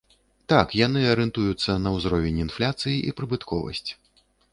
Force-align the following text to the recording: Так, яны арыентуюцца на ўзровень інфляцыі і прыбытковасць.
Так, 0.51 0.71
яны 0.77 1.01
арыентуюцца 1.09 1.75
на 1.83 1.91
ўзровень 1.97 2.39
інфляцыі 2.45 2.95
і 3.07 3.13
прыбытковасць. 3.21 3.89